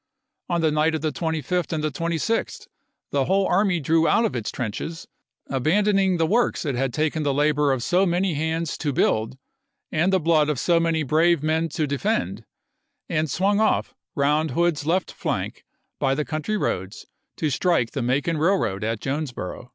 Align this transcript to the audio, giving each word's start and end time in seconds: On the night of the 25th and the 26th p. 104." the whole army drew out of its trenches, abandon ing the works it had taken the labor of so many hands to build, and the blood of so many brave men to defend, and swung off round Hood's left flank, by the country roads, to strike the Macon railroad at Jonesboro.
On 0.49 0.61
the 0.61 0.71
night 0.71 0.95
of 0.95 1.01
the 1.01 1.11
25th 1.11 1.71
and 1.71 1.83
the 1.83 1.91
26th 1.91 2.09
p. 2.65 2.65
104." 2.65 2.65
the 3.11 3.25
whole 3.25 3.45
army 3.47 3.79
drew 3.79 4.07
out 4.07 4.25
of 4.25 4.35
its 4.35 4.49
trenches, 4.49 5.07
abandon 5.47 5.99
ing 5.99 6.17
the 6.17 6.25
works 6.25 6.65
it 6.65 6.73
had 6.73 6.91
taken 6.91 7.21
the 7.21 7.31
labor 7.35 7.71
of 7.71 7.83
so 7.83 8.07
many 8.07 8.33
hands 8.33 8.79
to 8.79 8.91
build, 8.91 9.37
and 9.91 10.11
the 10.11 10.19
blood 10.19 10.49
of 10.49 10.57
so 10.59 10.79
many 10.79 11.03
brave 11.03 11.43
men 11.43 11.69
to 11.69 11.85
defend, 11.85 12.45
and 13.09 13.29
swung 13.29 13.59
off 13.59 13.93
round 14.15 14.49
Hood's 14.49 14.87
left 14.87 15.11
flank, 15.11 15.65
by 15.99 16.15
the 16.15 16.25
country 16.25 16.57
roads, 16.57 17.05
to 17.37 17.51
strike 17.51 17.91
the 17.91 18.01
Macon 18.01 18.39
railroad 18.39 18.83
at 18.83 19.01
Jonesboro. 19.01 19.69